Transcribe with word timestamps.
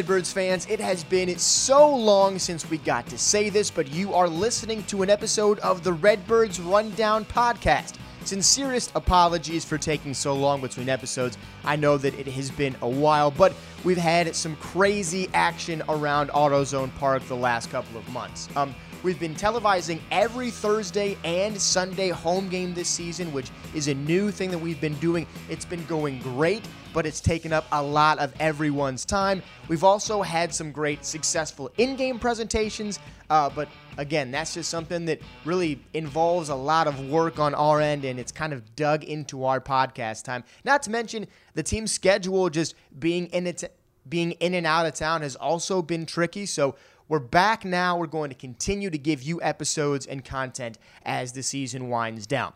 Redbirds 0.00 0.32
fans. 0.32 0.66
It 0.70 0.80
has 0.80 1.04
been 1.04 1.36
so 1.36 1.94
long 1.94 2.38
since 2.38 2.70
we 2.70 2.78
got 2.78 3.06
to 3.08 3.18
say 3.18 3.50
this, 3.50 3.70
but 3.70 3.92
you 3.92 4.14
are 4.14 4.30
listening 4.30 4.82
to 4.84 5.02
an 5.02 5.10
episode 5.10 5.58
of 5.58 5.84
the 5.84 5.92
Redbirds 5.92 6.58
Rundown 6.58 7.26
podcast. 7.26 7.96
Sincerest 8.24 8.92
apologies 8.94 9.62
for 9.62 9.76
taking 9.76 10.14
so 10.14 10.32
long 10.32 10.62
between 10.62 10.88
episodes. 10.88 11.36
I 11.66 11.76
know 11.76 11.98
that 11.98 12.18
it 12.18 12.26
has 12.28 12.50
been 12.50 12.74
a 12.80 12.88
while, 12.88 13.30
but 13.30 13.52
we've 13.84 13.98
had 13.98 14.34
some 14.34 14.56
crazy 14.56 15.28
action 15.34 15.82
around 15.86 16.30
AutoZone 16.30 16.96
Park 16.96 17.22
the 17.28 17.36
last 17.36 17.70
couple 17.70 17.98
of 17.98 18.08
months. 18.08 18.48
Um, 18.56 18.74
We've 19.02 19.18
been 19.18 19.34
televising 19.34 19.98
every 20.10 20.50
Thursday 20.50 21.16
and 21.24 21.58
Sunday 21.58 22.10
home 22.10 22.50
game 22.50 22.74
this 22.74 22.90
season, 22.90 23.32
which 23.32 23.50
is 23.74 23.88
a 23.88 23.94
new 23.94 24.30
thing 24.30 24.50
that 24.50 24.58
we've 24.58 24.80
been 24.80 24.96
doing. 24.96 25.26
It's 25.48 25.64
been 25.64 25.84
going 25.86 26.18
great, 26.18 26.62
but 26.92 27.06
it's 27.06 27.20
taken 27.20 27.52
up 27.52 27.66
a 27.72 27.82
lot 27.82 28.18
of 28.18 28.32
everyone's 28.40 29.04
time. 29.04 29.42
We've 29.68 29.84
also 29.84 30.22
had 30.22 30.54
some 30.54 30.72
great, 30.72 31.04
successful 31.04 31.70
in 31.78 31.96
game 31.96 32.18
presentations, 32.18 32.98
uh, 33.28 33.50
but 33.50 33.68
again, 33.96 34.30
that's 34.30 34.54
just 34.54 34.70
something 34.70 35.04
that 35.06 35.20
really 35.44 35.80
involves 35.94 36.48
a 36.48 36.54
lot 36.54 36.86
of 36.86 37.08
work 37.08 37.38
on 37.38 37.54
our 37.54 37.80
end, 37.80 38.04
and 38.04 38.18
it's 38.18 38.32
kind 38.32 38.52
of 38.52 38.74
dug 38.76 39.04
into 39.04 39.44
our 39.44 39.60
podcast 39.60 40.24
time. 40.24 40.44
Not 40.64 40.82
to 40.84 40.90
mention 40.90 41.26
the 41.54 41.62
team's 41.62 41.92
schedule 41.92 42.50
just 42.50 42.74
being 42.98 43.26
in 43.26 43.46
it. 43.46 43.64
Being 44.08 44.32
in 44.32 44.54
and 44.54 44.66
out 44.66 44.86
of 44.86 44.94
town 44.94 45.20
has 45.20 45.36
also 45.36 45.82
been 45.82 46.06
tricky, 46.06 46.46
so 46.46 46.74
we're 47.06 47.18
back 47.18 47.64
now. 47.64 47.98
We're 47.98 48.06
going 48.06 48.30
to 48.30 48.34
continue 48.34 48.88
to 48.88 48.98
give 48.98 49.22
you 49.22 49.40
episodes 49.42 50.06
and 50.06 50.24
content 50.24 50.78
as 51.04 51.32
the 51.32 51.42
season 51.42 51.90
winds 51.90 52.26
down. 52.26 52.54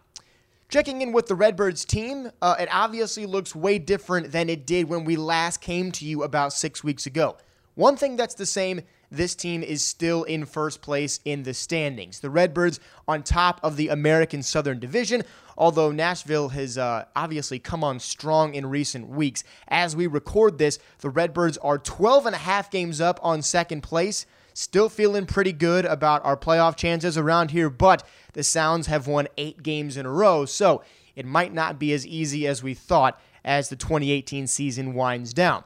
Checking 0.75 1.03
in 1.03 1.13
with 1.13 1.29
the 1.29 1.37
Redbirds 1.37 1.85
team, 1.85 2.33
uh, 2.43 2.57
it 2.59 2.69
obviously 2.69 3.27
looks 3.27 3.55
way 3.55 3.79
different 3.79 4.33
than 4.33 4.49
it 4.49 4.67
did 4.67 4.89
when 4.89 5.05
we 5.05 5.15
last 5.15 5.61
came 5.61 5.93
to 5.93 6.05
you 6.05 6.25
about 6.25 6.53
six 6.53 6.83
weeks 6.83 7.07
ago. 7.07 7.37
One 7.77 7.97
thing 7.97 8.17
that's 8.17 8.35
the 8.35 8.45
same 8.45 8.81
this 9.09 9.37
team 9.37 9.63
is 9.63 9.85
still 9.85 10.25
in 10.25 10.45
first 10.45 10.83
place 10.83 11.21
in 11.25 11.45
the 11.45 11.55
standings. 11.55 12.19
The 12.19 12.29
Redbirds 12.29 12.81
on 13.07 13.23
top 13.23 13.61
of 13.63 13.77
the 13.77 13.87
American 13.87 14.43
Southern 14.43 14.81
Division, 14.81 15.23
although 15.57 15.93
Nashville 15.93 16.49
has 16.49 16.77
uh, 16.77 17.05
obviously 17.15 17.61
come 17.61 17.85
on 17.85 18.01
strong 18.01 18.57
in 18.57 18.67
recent 18.67 19.07
weeks. 19.07 19.45
As 19.69 19.95
we 19.95 20.09
record 20.09 20.59
this, 20.59 20.81
the 20.99 21.09
Redbirds 21.09 21.57
are 21.59 21.79
12 21.79 22.27
and 22.27 22.35
a 22.35 22.39
half 22.39 22.69
games 22.69 23.01
up 23.01 23.21
on 23.23 23.43
second 23.43 23.83
place. 23.83 24.27
Still 24.57 24.89
feeling 24.89 25.27
pretty 25.27 25.53
good 25.53 25.85
about 25.85 26.25
our 26.25 26.37
playoff 26.37 26.77
chances 26.77 27.19
around 27.19 27.51
here, 27.51 27.69
but 27.69 28.07
the 28.35 28.45
Sounds 28.45 28.87
have 28.87 29.09
won 29.09 29.27
eight 29.37 29.65
games 29.65 29.97
in 29.97 30.07
a 30.07 30.11
row, 30.11 30.45
so 30.45 30.83
it 31.17 31.27
might 31.27 31.53
not 31.53 31.77
be 31.77 31.93
as 31.93 32.07
easy 32.07 32.47
as 32.47 32.63
we 32.63 32.73
thought 32.73 33.21
as 33.45 33.69
the 33.69 33.75
2018 33.75 34.47
season 34.47 34.95
winds 34.95 35.35
down. 35.35 35.65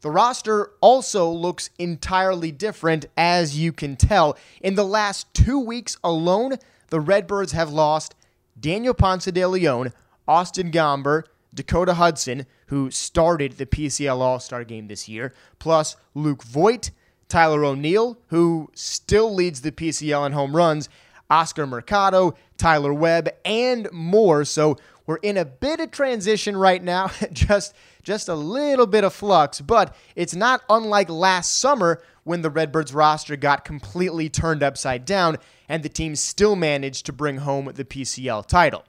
The 0.00 0.10
roster 0.10 0.72
also 0.80 1.30
looks 1.30 1.70
entirely 1.78 2.50
different, 2.50 3.06
as 3.16 3.56
you 3.56 3.72
can 3.72 3.94
tell. 3.94 4.36
In 4.60 4.74
the 4.74 4.84
last 4.84 5.32
two 5.32 5.60
weeks 5.60 5.96
alone, 6.02 6.56
the 6.88 7.00
Redbirds 7.00 7.52
have 7.52 7.70
lost 7.70 8.16
Daniel 8.58 8.94
Ponce 8.94 9.26
de 9.26 9.46
Leon, 9.46 9.92
Austin 10.26 10.72
Gomber, 10.72 11.22
Dakota 11.54 11.94
Hudson, 11.94 12.46
who 12.66 12.90
started 12.90 13.52
the 13.52 13.66
PCL 13.66 14.18
All 14.18 14.40
Star 14.40 14.64
game 14.64 14.88
this 14.88 15.08
year, 15.08 15.32
plus 15.60 15.96
Luke 16.14 16.42
Voit, 16.42 16.90
Tyler 17.34 17.64
O'Neill, 17.64 18.16
who 18.28 18.70
still 18.74 19.34
leads 19.34 19.62
the 19.62 19.72
PCL 19.72 20.24
in 20.24 20.30
home 20.30 20.54
runs, 20.54 20.88
Oscar 21.28 21.66
Mercado, 21.66 22.36
Tyler 22.58 22.94
Webb, 22.94 23.28
and 23.44 23.90
more. 23.90 24.44
So 24.44 24.76
we're 25.04 25.16
in 25.16 25.36
a 25.36 25.44
bit 25.44 25.80
of 25.80 25.90
transition 25.90 26.56
right 26.56 26.80
now, 26.80 27.10
just 27.32 27.74
just 28.04 28.28
a 28.28 28.36
little 28.36 28.86
bit 28.86 29.02
of 29.02 29.12
flux, 29.12 29.60
but 29.60 29.96
it's 30.14 30.36
not 30.36 30.62
unlike 30.70 31.10
last 31.10 31.58
summer 31.58 32.00
when 32.22 32.42
the 32.42 32.50
Redbirds 32.50 32.94
roster 32.94 33.34
got 33.34 33.64
completely 33.64 34.28
turned 34.28 34.62
upside 34.62 35.04
down 35.04 35.38
and 35.68 35.82
the 35.82 35.88
team 35.88 36.14
still 36.14 36.54
managed 36.54 37.04
to 37.06 37.12
bring 37.12 37.38
home 37.38 37.68
the 37.74 37.84
PCL 37.84 38.46
title. 38.46 38.84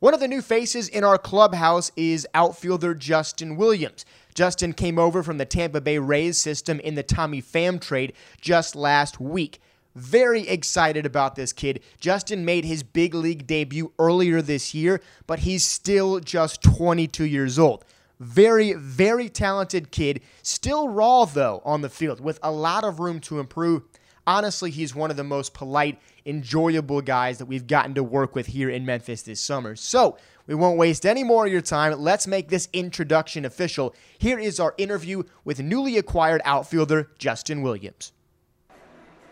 One 0.00 0.14
of 0.14 0.18
the 0.20 0.26
new 0.26 0.40
faces 0.42 0.88
in 0.88 1.04
our 1.04 1.18
clubhouse 1.18 1.92
is 1.94 2.26
outfielder 2.34 2.94
Justin 2.94 3.56
Williams. 3.56 4.06
Justin 4.34 4.72
came 4.72 4.98
over 4.98 5.22
from 5.22 5.38
the 5.38 5.44
Tampa 5.44 5.80
Bay 5.80 5.98
Rays 5.98 6.38
system 6.38 6.80
in 6.80 6.94
the 6.94 7.02
Tommy 7.02 7.42
Pham 7.42 7.80
trade 7.80 8.12
just 8.40 8.76
last 8.76 9.20
week. 9.20 9.60
Very 9.94 10.48
excited 10.48 11.04
about 11.04 11.34
this 11.34 11.52
kid. 11.52 11.80
Justin 11.98 12.44
made 12.44 12.64
his 12.64 12.82
big 12.82 13.14
league 13.14 13.46
debut 13.46 13.92
earlier 13.98 14.40
this 14.40 14.72
year, 14.72 15.00
but 15.26 15.40
he's 15.40 15.64
still 15.64 16.20
just 16.20 16.62
22 16.62 17.24
years 17.24 17.58
old. 17.58 17.84
Very, 18.20 18.74
very 18.74 19.28
talented 19.28 19.90
kid. 19.90 20.20
Still 20.42 20.88
raw, 20.88 21.24
though, 21.24 21.62
on 21.64 21.80
the 21.80 21.88
field 21.88 22.20
with 22.20 22.38
a 22.42 22.52
lot 22.52 22.84
of 22.84 23.00
room 23.00 23.18
to 23.20 23.40
improve. 23.40 23.82
Honestly, 24.26 24.70
he's 24.70 24.94
one 24.94 25.10
of 25.10 25.16
the 25.16 25.24
most 25.24 25.54
polite, 25.54 26.00
enjoyable 26.26 27.00
guys 27.00 27.38
that 27.38 27.46
we've 27.46 27.66
gotten 27.66 27.94
to 27.94 28.02
work 28.02 28.34
with 28.34 28.46
here 28.46 28.70
in 28.70 28.84
Memphis 28.84 29.22
this 29.22 29.40
summer. 29.40 29.74
So, 29.76 30.16
we 30.46 30.56
won't 30.56 30.78
waste 30.78 31.06
any 31.06 31.22
more 31.22 31.46
of 31.46 31.52
your 31.52 31.60
time. 31.60 31.92
Let's 32.00 32.26
make 32.26 32.48
this 32.48 32.68
introduction 32.72 33.44
official. 33.44 33.94
Here 34.18 34.38
is 34.38 34.58
our 34.58 34.74
interview 34.78 35.22
with 35.44 35.60
newly 35.60 35.96
acquired 35.96 36.42
outfielder 36.44 37.10
Justin 37.18 37.62
Williams. 37.62 38.12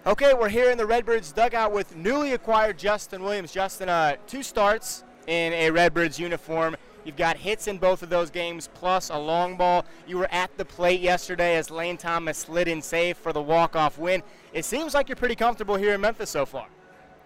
Okay, 0.07 0.33
we're 0.33 0.49
here 0.49 0.71
in 0.71 0.79
the 0.79 0.87
Redbirds 0.87 1.33
dugout 1.33 1.73
with 1.73 1.97
newly 1.97 2.35
acquired 2.35 2.79
Justin 2.79 3.23
Williams. 3.23 3.53
Justin, 3.53 3.89
uh, 3.89 4.15
two 4.27 4.43
starts 4.43 5.03
in 5.27 5.53
a 5.55 5.71
Redbirds 5.71 6.21
uniform. 6.21 6.77
You've 7.09 7.17
got 7.17 7.39
hits 7.39 7.69
in 7.69 7.79
both 7.79 8.03
of 8.03 8.11
those 8.11 8.29
games, 8.29 8.69
plus 8.75 9.09
a 9.09 9.17
long 9.17 9.57
ball. 9.57 9.87
You 10.07 10.19
were 10.19 10.29
at 10.31 10.55
the 10.59 10.65
plate 10.67 11.01
yesterday 11.01 11.57
as 11.57 11.71
Lane 11.71 11.97
Thomas 11.97 12.37
slid 12.37 12.69
in 12.69 12.83
safe 12.83 13.17
for 13.17 13.33
the 13.33 13.41
walk-off 13.41 13.97
win. 13.97 14.23
It 14.53 14.67
seems 14.67 14.93
like 14.93 15.09
you're 15.09 15.17
pretty 15.17 15.35
comfortable 15.35 15.77
here 15.77 15.95
in 15.95 16.03
Memphis 16.03 16.29
so 16.29 16.45
far. 16.45 16.67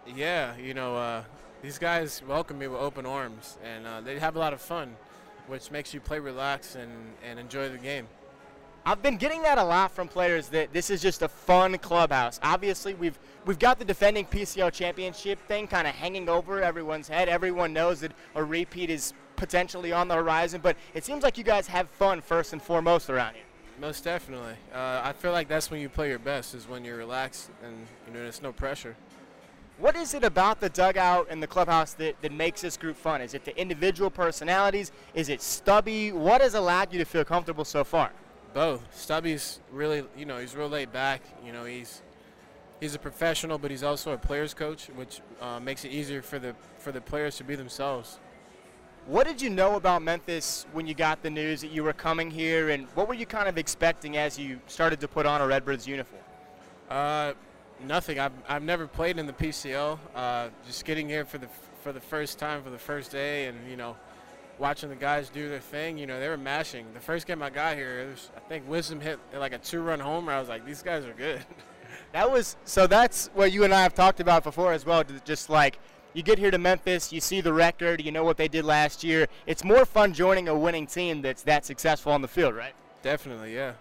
Yeah, 0.06 0.56
you 0.56 0.72
know, 0.72 0.94
uh, 0.94 1.24
these 1.62 1.78
guys 1.78 2.22
welcome 2.28 2.60
me 2.60 2.68
with 2.68 2.80
open 2.80 3.04
arms, 3.06 3.58
and 3.64 3.84
uh, 3.84 4.00
they 4.00 4.20
have 4.20 4.36
a 4.36 4.38
lot 4.38 4.52
of 4.52 4.60
fun, 4.60 4.94
which 5.48 5.72
makes 5.72 5.92
you 5.92 5.98
play 5.98 6.20
relaxed 6.20 6.76
and, 6.76 6.92
and 7.24 7.40
enjoy 7.40 7.68
the 7.68 7.76
game. 7.76 8.06
I've 8.86 9.02
been 9.02 9.16
getting 9.16 9.42
that 9.42 9.58
a 9.58 9.64
lot 9.64 9.90
from 9.90 10.06
players 10.06 10.46
that 10.48 10.72
this 10.72 10.90
is 10.90 11.02
just 11.02 11.22
a 11.22 11.28
fun 11.28 11.76
clubhouse. 11.78 12.38
Obviously, 12.42 12.94
we've 12.94 13.18
we've 13.46 13.58
got 13.58 13.78
the 13.78 13.84
defending 13.84 14.26
PCL 14.26 14.72
championship 14.72 15.38
thing 15.46 15.68
kind 15.68 15.86
of 15.86 15.94
hanging 15.94 16.28
over 16.28 16.60
everyone's 16.60 17.06
head. 17.06 17.28
Everyone 17.28 17.72
knows 17.72 18.00
that 18.00 18.10
a 18.34 18.42
repeat 18.42 18.90
is 18.90 19.12
potentially 19.42 19.90
on 19.90 20.06
the 20.06 20.14
horizon, 20.14 20.60
but 20.62 20.76
it 20.94 21.04
seems 21.04 21.24
like 21.24 21.36
you 21.36 21.42
guys 21.42 21.66
have 21.66 21.90
fun 21.90 22.20
first 22.20 22.52
and 22.52 22.62
foremost 22.62 23.10
around 23.10 23.34
here. 23.34 23.42
Most 23.80 24.04
definitely. 24.04 24.54
Uh, 24.72 25.00
I 25.02 25.12
feel 25.12 25.32
like 25.32 25.48
that's 25.48 25.68
when 25.68 25.80
you 25.80 25.88
play 25.88 26.10
your 26.10 26.20
best, 26.20 26.54
is 26.54 26.68
when 26.68 26.84
you're 26.84 26.96
relaxed 26.96 27.50
and 27.64 27.74
you 28.06 28.12
know 28.12 28.20
there's 28.20 28.40
no 28.40 28.52
pressure. 28.52 28.94
What 29.78 29.96
is 29.96 30.14
it 30.14 30.22
about 30.22 30.60
the 30.60 30.68
dugout 30.68 31.26
and 31.28 31.42
the 31.42 31.48
clubhouse 31.48 31.92
that, 31.94 32.22
that 32.22 32.30
makes 32.30 32.60
this 32.60 32.76
group 32.76 32.96
fun? 32.96 33.20
Is 33.20 33.34
it 33.34 33.44
the 33.44 33.60
individual 33.60 34.10
personalities? 34.10 34.92
Is 35.12 35.28
it 35.28 35.42
Stubby? 35.42 36.12
What 36.12 36.40
has 36.40 36.54
allowed 36.54 36.92
you 36.92 37.00
to 37.00 37.04
feel 37.04 37.24
comfortable 37.24 37.64
so 37.64 37.82
far? 37.82 38.12
Both. 38.54 38.82
Stubby's 38.94 39.58
really, 39.72 40.04
you 40.16 40.24
know, 40.24 40.38
he's 40.38 40.54
real 40.54 40.68
laid 40.68 40.92
back. 40.92 41.20
You 41.44 41.52
know, 41.52 41.64
he's 41.64 42.00
he's 42.78 42.94
a 42.94 43.00
professional, 43.00 43.58
but 43.58 43.72
he's 43.72 43.82
also 43.82 44.12
a 44.12 44.18
players 44.18 44.54
coach, 44.54 44.86
which 44.94 45.20
uh, 45.40 45.58
makes 45.58 45.84
it 45.84 45.90
easier 45.90 46.22
for 46.22 46.38
the 46.38 46.54
for 46.78 46.92
the 46.92 47.00
players 47.00 47.36
to 47.38 47.44
be 47.44 47.56
themselves. 47.56 48.20
What 49.06 49.26
did 49.26 49.42
you 49.42 49.50
know 49.50 49.74
about 49.74 50.00
Memphis 50.02 50.64
when 50.72 50.86
you 50.86 50.94
got 50.94 51.24
the 51.24 51.30
news 51.30 51.60
that 51.62 51.72
you 51.72 51.82
were 51.82 51.92
coming 51.92 52.30
here, 52.30 52.70
and 52.70 52.86
what 52.94 53.08
were 53.08 53.14
you 53.14 53.26
kind 53.26 53.48
of 53.48 53.58
expecting 53.58 54.16
as 54.16 54.38
you 54.38 54.60
started 54.68 55.00
to 55.00 55.08
put 55.08 55.26
on 55.26 55.40
a 55.40 55.46
Redbirds 55.46 55.88
uniform? 55.88 56.22
Uh, 56.88 57.32
nothing. 57.84 58.20
I've, 58.20 58.32
I've 58.48 58.62
never 58.62 58.86
played 58.86 59.18
in 59.18 59.26
the 59.26 59.32
PCL. 59.32 59.98
Uh, 60.14 60.48
just 60.64 60.84
getting 60.84 61.08
here 61.08 61.24
for 61.24 61.38
the 61.38 61.48
for 61.82 61.92
the 61.92 62.00
first 62.00 62.38
time 62.38 62.62
for 62.62 62.70
the 62.70 62.78
first 62.78 63.10
day, 63.10 63.46
and 63.46 63.58
you 63.68 63.76
know, 63.76 63.96
watching 64.60 64.88
the 64.88 64.94
guys 64.94 65.28
do 65.30 65.48
their 65.48 65.58
thing. 65.58 65.98
You 65.98 66.06
know, 66.06 66.20
they 66.20 66.28
were 66.28 66.36
mashing. 66.36 66.86
The 66.94 67.00
first 67.00 67.26
game 67.26 67.42
I 67.42 67.50
got 67.50 67.74
here, 67.74 68.08
was, 68.08 68.30
I 68.36 68.40
think 68.48 68.68
Wisdom 68.68 69.00
hit 69.00 69.18
like 69.34 69.52
a 69.52 69.58
two-run 69.58 69.98
homer. 69.98 70.30
I 70.30 70.38
was 70.38 70.48
like, 70.48 70.64
these 70.64 70.80
guys 70.80 71.04
are 71.06 71.12
good. 71.14 71.44
that 72.12 72.30
was 72.30 72.56
so. 72.64 72.86
That's 72.86 73.30
what 73.34 73.50
you 73.50 73.64
and 73.64 73.74
I 73.74 73.82
have 73.82 73.94
talked 73.94 74.20
about 74.20 74.44
before 74.44 74.72
as 74.72 74.86
well. 74.86 75.02
Just 75.24 75.50
like 75.50 75.80
you 76.14 76.22
get 76.22 76.38
here 76.38 76.50
to 76.50 76.58
Memphis, 76.58 77.12
you 77.12 77.20
see 77.20 77.40
the 77.40 77.52
record, 77.52 78.04
you 78.04 78.12
know 78.12 78.24
what 78.24 78.36
they 78.36 78.48
did 78.48 78.64
last 78.64 79.02
year. 79.02 79.26
It's 79.46 79.64
more 79.64 79.84
fun 79.84 80.12
joining 80.12 80.48
a 80.48 80.56
winning 80.56 80.86
team 80.86 81.22
that's 81.22 81.42
that 81.42 81.64
successful 81.64 82.12
on 82.12 82.22
the 82.22 82.28
field, 82.28 82.54
right? 82.54 82.74
Definitely, 83.02 83.54
yeah. 83.54 83.72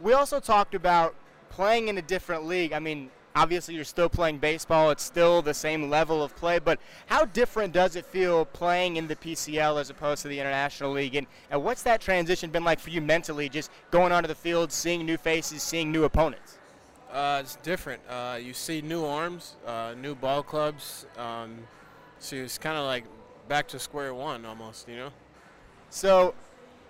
We 0.00 0.12
also 0.12 0.40
talked 0.40 0.74
about 0.74 1.14
playing 1.48 1.88
in 1.88 1.96
a 1.98 2.02
different 2.02 2.46
league. 2.46 2.72
I 2.72 2.78
mean, 2.78 3.10
obviously 3.34 3.74
you're 3.74 3.84
still 3.84 4.08
playing 4.08 4.38
baseball. 4.38 4.90
It's 4.90 5.02
still 5.02 5.42
the 5.42 5.54
same 5.54 5.88
level 5.88 6.22
of 6.22 6.36
play, 6.36 6.58
but 6.58 6.78
how 7.06 7.24
different 7.26 7.72
does 7.72 7.96
it 7.96 8.04
feel 8.04 8.44
playing 8.44 8.96
in 8.96 9.06
the 9.06 9.16
PCL 9.16 9.80
as 9.80 9.90
opposed 9.90 10.22
to 10.22 10.28
the 10.28 10.38
International 10.38 10.92
League? 10.92 11.14
And, 11.14 11.26
and 11.50 11.62
what's 11.62 11.82
that 11.84 12.00
transition 12.00 12.50
been 12.50 12.64
like 12.64 12.80
for 12.80 12.90
you 12.90 13.00
mentally, 13.00 13.48
just 13.48 13.70
going 13.90 14.12
onto 14.12 14.26
the 14.26 14.34
field, 14.34 14.72
seeing 14.72 15.06
new 15.06 15.16
faces, 15.16 15.62
seeing 15.62 15.90
new 15.92 16.04
opponents? 16.04 16.58
Uh, 17.16 17.40
it's 17.40 17.56
different. 17.62 18.02
Uh, 18.10 18.38
you 18.38 18.52
see 18.52 18.82
new 18.82 19.02
arms, 19.02 19.54
uh, 19.66 19.94
new 19.98 20.14
ball 20.14 20.42
clubs. 20.42 21.06
Um, 21.16 21.56
so 22.18 22.36
it's 22.36 22.58
kind 22.58 22.76
of 22.76 22.84
like 22.84 23.04
back 23.48 23.66
to 23.68 23.78
square 23.78 24.12
one 24.12 24.44
almost, 24.44 24.86
you 24.86 24.96
know? 24.96 25.08
So 25.88 26.34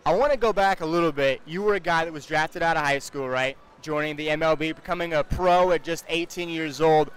I 0.04 0.12
want 0.12 0.32
to 0.32 0.36
go 0.36 0.52
back 0.52 0.80
a 0.80 0.86
little 0.86 1.12
bit. 1.12 1.40
You 1.46 1.62
were 1.62 1.76
a 1.76 1.80
guy 1.80 2.04
that 2.04 2.12
was 2.12 2.26
drafted 2.26 2.60
out 2.60 2.76
of 2.76 2.82
high 2.82 2.98
school, 2.98 3.28
right? 3.28 3.56
Joining 3.82 4.16
the 4.16 4.26
MLB, 4.26 4.74
becoming 4.74 5.12
a 5.12 5.22
pro 5.22 5.70
at 5.70 5.84
just 5.84 6.04
18 6.08 6.48
years 6.48 6.80
old. 6.80 7.12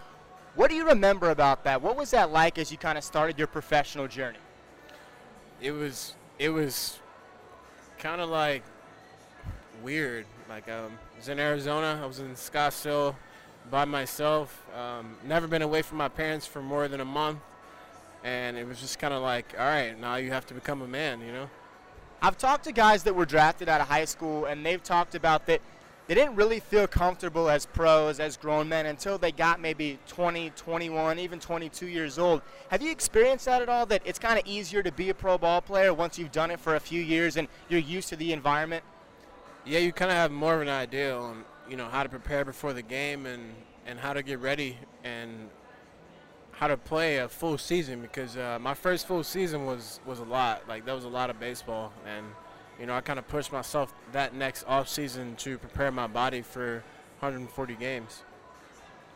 What 0.53 0.69
do 0.69 0.75
you 0.75 0.85
remember 0.85 1.31
about 1.31 1.63
that? 1.63 1.81
What 1.81 1.95
was 1.95 2.11
that 2.11 2.31
like 2.31 2.59
as 2.59 2.71
you 2.71 2.77
kind 2.77 2.95
of 2.95 3.03
started 3.03 3.39
your 3.39 3.47
professional 3.47 4.07
journey? 4.07 4.37
It 5.59 5.71
was 5.71 6.13
it 6.37 6.49
was 6.49 6.99
kind 7.97 8.21
of 8.21 8.29
like 8.29 8.61
weird. 9.81 10.27
Like 10.47 10.69
um, 10.69 10.91
was 11.19 11.27
in 11.27 11.37
Arizona. 11.37 11.99
I 12.01 12.05
was 12.05 12.19
in 12.19 12.33
Scottsdale 12.35 13.13
by 13.69 13.83
myself. 13.83 14.65
Um, 14.73 15.17
never 15.25 15.47
been 15.47 15.61
away 15.61 15.81
from 15.81 15.97
my 15.97 16.07
parents 16.07 16.45
for 16.45 16.61
more 16.61 16.87
than 16.87 17.01
a 17.01 17.05
month, 17.05 17.39
and 18.23 18.55
it 18.55 18.65
was 18.65 18.79
just 18.79 18.99
kind 18.99 19.13
of 19.13 19.21
like, 19.21 19.53
all 19.59 19.65
right, 19.65 19.99
now 19.99 20.15
you 20.15 20.31
have 20.31 20.45
to 20.45 20.53
become 20.53 20.81
a 20.81 20.87
man, 20.87 21.19
you 21.19 21.33
know. 21.33 21.49
I've 22.21 22.37
talked 22.37 22.63
to 22.65 22.71
guys 22.71 23.03
that 23.03 23.13
were 23.13 23.25
drafted 23.25 23.67
out 23.67 23.81
of 23.81 23.89
high 23.89 24.05
school, 24.05 24.45
and 24.45 24.65
they've 24.65 24.81
talked 24.81 25.13
about 25.13 25.45
that 25.47 25.59
they 26.07 26.15
didn't 26.15 26.35
really 26.35 26.61
feel 26.61 26.87
comfortable 26.87 27.49
as 27.49 27.65
pros, 27.65 28.21
as 28.21 28.37
grown 28.37 28.69
men, 28.69 28.85
until 28.85 29.17
they 29.17 29.33
got 29.33 29.59
maybe 29.59 29.99
20, 30.07 30.51
21, 30.51 31.19
even 31.19 31.37
22 31.37 31.87
years 31.87 32.17
old. 32.17 32.41
Have 32.69 32.81
you 32.81 32.91
experienced 32.91 33.43
that 33.43 33.61
at 33.61 33.67
all? 33.67 33.85
That 33.85 34.03
it's 34.05 34.19
kind 34.19 34.39
of 34.39 34.47
easier 34.47 34.81
to 34.83 34.91
be 34.93 35.09
a 35.09 35.13
pro 35.13 35.37
ball 35.37 35.59
player 35.59 35.93
once 35.93 36.17
you've 36.17 36.31
done 36.31 36.49
it 36.49 36.61
for 36.61 36.77
a 36.77 36.79
few 36.79 37.01
years 37.01 37.35
and 37.35 37.49
you're 37.67 37.81
used 37.81 38.07
to 38.07 38.15
the 38.15 38.31
environment? 38.31 38.85
Yeah, 39.65 39.79
you 39.79 39.91
kind 39.91 40.11
of 40.11 40.17
have 40.17 40.31
more 40.31 40.55
of 40.55 40.61
an 40.61 40.69
idea 40.69 41.15
on 41.15 41.43
you 41.69 41.77
know 41.77 41.87
how 41.87 42.03
to 42.03 42.09
prepare 42.09 42.43
before 42.43 42.73
the 42.73 42.81
game 42.81 43.25
and 43.25 43.53
and 43.85 43.99
how 43.99 44.13
to 44.13 44.23
get 44.23 44.39
ready 44.39 44.77
and 45.03 45.49
how 46.51 46.67
to 46.67 46.77
play 46.77 47.17
a 47.17 47.29
full 47.29 47.57
season 47.57 48.01
because 48.01 48.35
uh, 48.35 48.57
my 48.59 48.73
first 48.73 49.07
full 49.07 49.23
season 49.23 49.65
was 49.65 49.99
was 50.05 50.19
a 50.19 50.23
lot. 50.23 50.67
Like 50.67 50.85
that 50.85 50.95
was 50.95 51.05
a 51.05 51.09
lot 51.09 51.29
of 51.29 51.39
baseball 51.39 51.93
and 52.05 52.25
you 52.79 52.85
know, 52.85 52.95
I 52.95 53.01
kind 53.01 53.19
of 53.19 53.27
pushed 53.27 53.51
myself 53.51 53.93
that 54.13 54.33
next 54.33 54.63
off 54.65 54.87
season 54.87 55.35
to 55.37 55.57
prepare 55.57 55.91
my 55.91 56.07
body 56.07 56.41
for 56.41 56.83
140 57.19 57.75
games. 57.75 58.23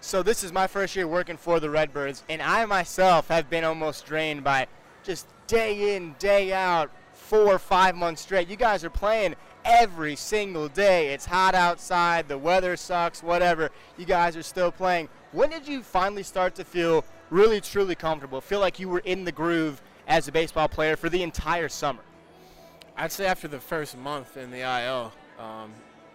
So 0.01 0.21
this 0.21 0.43
is 0.43 0.51
my 0.51 0.67
first 0.67 0.97
year 0.97 1.07
working 1.07 1.37
for 1.37 1.61
the 1.61 1.69
Redbirds, 1.69 2.23
and 2.27 2.41
I 2.41 2.65
myself 2.65 3.29
have 3.29 3.49
been 3.49 3.63
almost 3.63 4.05
drained 4.05 4.43
by 4.43 4.67
just 5.01 5.27
day 5.47 5.95
in, 5.95 6.13
day 6.19 6.51
out, 6.51 6.91
four 7.13 7.53
or 7.53 7.59
five 7.59 7.95
months 7.95 8.21
straight. 8.21 8.49
You 8.49 8.57
guys 8.57 8.83
are 8.83 8.89
playing 8.89 9.35
every 9.65 10.15
single 10.15 10.67
day. 10.67 11.13
It's 11.13 11.25
hot 11.25 11.55
outside, 11.55 12.27
the 12.27 12.37
weather 12.37 12.75
sucks, 12.75 13.23
whatever. 13.23 13.71
You 13.97 14.05
guys 14.05 14.35
are 14.35 14.43
still 14.43 14.71
playing. 14.71 15.09
When 15.31 15.49
did 15.49 15.67
you 15.67 15.81
finally 15.81 16.23
start 16.23 16.55
to 16.55 16.63
feel 16.63 17.03
really, 17.29 17.61
truly 17.61 17.95
comfortable? 17.95 18.41
Feel 18.41 18.59
like 18.59 18.79
you 18.79 18.89
were 18.89 18.99
in 18.99 19.23
the 19.23 19.31
groove 19.31 19.81
as 20.07 20.27
a 20.27 20.31
baseball 20.31 20.67
player 20.67 20.95
for 20.95 21.09
the 21.09 21.23
entire 21.23 21.69
summer? 21.69 22.03
I'd 22.95 23.11
say 23.11 23.25
after 23.25 23.47
the 23.47 23.59
first 23.59 23.97
month 23.97 24.37
in 24.37 24.51
the 24.51 24.59
IL, 24.59 25.11
um, 25.39 25.71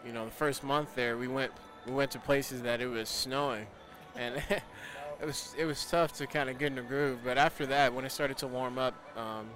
you 0.06 0.12
know, 0.12 0.24
the 0.24 0.30
first 0.30 0.62
month 0.62 0.94
there, 0.94 1.16
we 1.16 1.28
went 1.28 1.52
we 1.86 1.92
went 1.92 2.10
to 2.12 2.18
places 2.18 2.62
that 2.62 2.80
it 2.80 2.86
was 2.86 3.08
snowing, 3.08 3.66
and 4.14 4.36
it 4.50 5.26
was 5.26 5.54
it 5.58 5.64
was 5.64 5.84
tough 5.86 6.12
to 6.14 6.26
kind 6.26 6.48
of 6.48 6.58
get 6.58 6.68
in 6.68 6.76
the 6.76 6.82
groove. 6.82 7.18
But 7.24 7.38
after 7.38 7.66
that, 7.66 7.92
when 7.92 8.04
it 8.04 8.12
started 8.12 8.36
to 8.38 8.46
warm 8.46 8.78
up, 8.78 8.94
um, 9.16 9.48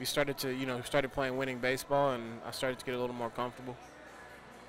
we 0.00 0.06
started 0.06 0.38
to 0.38 0.52
you 0.52 0.64
know 0.64 0.80
started 0.80 1.12
playing 1.12 1.36
winning 1.36 1.58
baseball, 1.58 2.12
and 2.12 2.40
I 2.44 2.50
started 2.52 2.78
to 2.78 2.84
get 2.86 2.94
a 2.94 2.98
little 2.98 3.14
more 3.14 3.28
comfortable. 3.30 3.76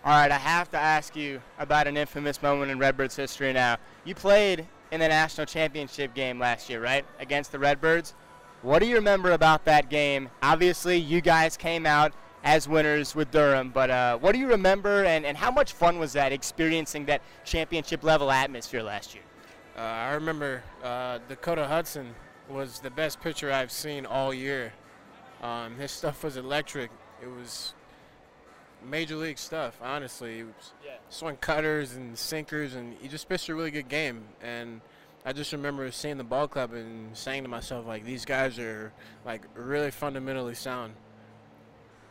All 0.04 0.12
right, 0.12 0.32
I 0.32 0.38
have 0.38 0.70
to 0.72 0.78
ask 0.78 1.16
you 1.16 1.42
about 1.58 1.88
an 1.88 1.96
infamous 1.96 2.42
moment 2.42 2.70
in 2.70 2.78
Redbirds 2.78 3.16
history. 3.16 3.54
Now, 3.54 3.78
you 4.04 4.14
played 4.14 4.68
in 4.92 5.00
the 5.00 5.08
national 5.08 5.46
championship 5.46 6.14
game 6.14 6.38
last 6.38 6.70
year, 6.70 6.82
right, 6.82 7.06
against 7.20 7.52
the 7.52 7.60
Redbirds. 7.60 8.14
What 8.62 8.80
do 8.80 8.88
you 8.88 8.96
remember 8.96 9.32
about 9.32 9.64
that 9.66 9.90
game? 9.90 10.30
Obviously, 10.44 10.98
you 10.98 11.22
guys 11.22 11.56
came 11.56 11.86
out 11.86 12.14
as 12.44 12.68
winners 12.68 13.16
with 13.16 13.32
Durham, 13.32 13.70
but 13.70 13.90
uh, 13.90 14.18
what 14.18 14.34
do 14.34 14.40
you 14.40 14.48
remember 14.48 15.06
and, 15.06 15.26
and 15.26 15.38
how 15.38 15.52
much 15.52 15.74
fun 15.74 15.98
was 15.98 16.14
that 16.14 16.34
experiencing 16.34 17.06
that 17.06 17.22
championship 17.46 18.04
level 18.04 18.32
atmosphere 18.32 18.84
last 18.84 19.14
year? 19.14 19.24
Uh, 19.78 19.82
I 19.82 20.14
remember 20.14 20.64
uh, 20.84 21.20
Dakota 21.30 21.68
Hudson 21.68 22.14
was 22.50 22.80
the 22.80 22.90
best 22.90 23.22
pitcher 23.22 23.52
I've 23.52 23.72
seen 23.72 24.06
all 24.06 24.34
year. 24.34 24.74
Um, 25.42 25.76
his 25.78 25.92
stuff 25.92 26.24
was 26.24 26.38
electric. 26.38 26.92
It 27.22 27.28
was 27.28 27.74
major 28.88 29.16
league 29.16 29.38
stuff, 29.38 29.78
honestly. 29.82 30.40
It 30.40 30.46
was 30.46 30.74
yeah. 30.86 30.92
swing 31.10 31.38
cutters 31.38 31.94
and 31.94 32.18
sinkers, 32.18 32.76
and 32.76 32.96
he 33.02 33.08
just 33.08 33.28
pitched 33.28 33.50
a 33.50 33.56
really 33.56 33.72
good 33.72 33.90
game. 33.90 34.24
And 34.42 34.82
I 35.26 35.34
just 35.34 35.52
remember 35.52 35.92
seeing 35.92 36.18
the 36.18 36.24
ball 36.24 36.48
club 36.48 36.74
and 36.74 37.16
saying 37.16 37.44
to 37.44 37.50
myself, 37.50 37.86
like, 37.86 38.06
these 38.06 38.26
guys 38.26 38.58
are 38.60 38.92
like 39.26 39.44
really 39.56 39.92
fundamentally 39.92 40.56
sound. 40.56 40.94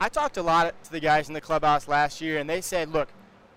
I 0.01 0.09
talked 0.09 0.37
a 0.37 0.43
lot 0.43 0.83
to 0.85 0.93
the 0.93 1.01
guys 1.01 1.29
in 1.29 1.35
the 1.35 1.41
clubhouse 1.41 1.87
last 1.87 2.21
year, 2.21 2.39
and 2.39 2.49
they 2.49 2.61
said, 2.61 2.91
look, 2.91 3.09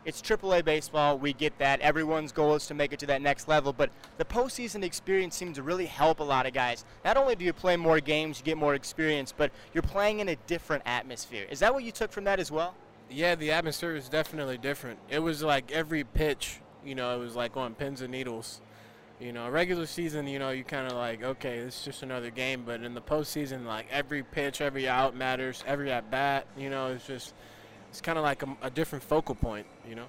it's 0.06 0.22
AAA 0.22 0.66
baseball. 0.66 1.18
We 1.18 1.34
get 1.34 1.58
that. 1.60 1.80
Everyone's 1.80 2.32
goal 2.32 2.56
is 2.56 2.68
to 2.68 2.74
make 2.74 2.94
it 2.94 3.00
to 3.00 3.06
that 3.08 3.22
next 3.22 3.48
level, 3.48 3.74
but 3.74 3.90
the 4.18 4.26
postseason 4.26 4.84
experience 4.84 5.36
seems 5.36 5.56
to 5.58 5.64
really 5.64 5.86
help 5.86 6.20
a 6.20 6.24
lot 6.24 6.46
of 6.46 6.54
guys. 6.54 6.86
Not 7.06 7.18
only 7.18 7.36
do 7.36 7.46
you 7.46 7.54
play 7.54 7.78
more 7.78 8.00
games, 8.00 8.40
you 8.40 8.46
get 8.46 8.58
more 8.58 8.76
experience, 8.76 9.34
but 9.36 9.52
you're 9.74 9.82
playing 9.82 10.20
in 10.20 10.30
a 10.30 10.36
different 10.48 10.84
atmosphere. 10.86 11.46
Is 11.50 11.60
that 11.60 11.74
what 11.74 11.84
you 11.84 11.92
took 11.92 12.12
from 12.12 12.26
that 12.26 12.40
as 12.40 12.52
well? 12.52 12.76
Yeah, 13.10 13.36
the 13.36 13.52
atmosphere 13.52 13.96
is 13.96 14.10
definitely 14.10 14.58
different. 14.58 15.00
It 15.10 15.20
was 15.20 15.44
like 15.44 15.72
every 15.72 16.04
pitch, 16.04 16.60
you 16.86 16.96
know, 16.96 17.16
it 17.16 17.20
was 17.20 17.36
like 17.36 17.56
on 17.56 17.76
pins 17.76 18.02
and 18.02 18.12
needles. 18.12 18.62
You 19.20 19.32
know, 19.32 19.48
regular 19.48 19.86
season, 19.86 20.28
you 20.28 20.40
know, 20.40 20.50
you 20.50 20.66
kind 20.66 20.88
of 20.88 20.98
like, 20.98 21.24
okay, 21.24 21.60
it's 21.60 21.86
just 21.86 22.04
another 22.04 22.30
game. 22.30 22.64
But 22.66 22.82
in 22.82 22.94
the 22.94 23.02
postseason, 23.02 23.66
like 23.66 23.86
every 23.90 24.24
pitch, 24.24 24.60
every 24.60 24.90
out 24.90 25.16
matters, 25.16 25.64
every 25.66 25.92
at 25.92 26.12
bat. 26.12 26.46
You 26.58 26.70
know, 26.70 26.88
it's 26.88 27.08
just, 27.08 27.34
it's 27.94 28.02
kind 28.02 28.18
of 28.18 28.24
like 28.24 28.42
a, 28.42 28.58
a 28.64 28.72
different 28.72 29.04
focal 29.04 29.36
point. 29.36 29.68
You 29.88 29.94
know. 29.94 30.08